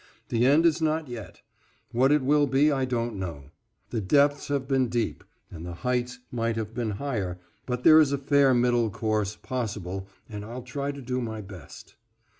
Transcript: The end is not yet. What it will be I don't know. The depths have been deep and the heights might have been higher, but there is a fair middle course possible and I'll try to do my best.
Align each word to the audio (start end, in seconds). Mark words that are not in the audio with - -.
The 0.29 0.47
end 0.47 0.65
is 0.65 0.81
not 0.81 1.07
yet. 1.07 1.41
What 1.91 2.11
it 2.11 2.23
will 2.23 2.47
be 2.47 2.71
I 2.71 2.85
don't 2.85 3.17
know. 3.17 3.51
The 3.91 4.01
depths 4.01 4.47
have 4.47 4.67
been 4.67 4.89
deep 4.89 5.23
and 5.51 5.63
the 5.63 5.75
heights 5.75 6.17
might 6.31 6.55
have 6.55 6.73
been 6.73 6.89
higher, 6.97 7.37
but 7.67 7.83
there 7.83 7.99
is 7.99 8.11
a 8.11 8.17
fair 8.17 8.55
middle 8.55 8.89
course 8.89 9.35
possible 9.35 10.07
and 10.27 10.43
I'll 10.43 10.63
try 10.63 10.91
to 10.91 11.03
do 11.03 11.21
my 11.21 11.41
best. 11.41 11.93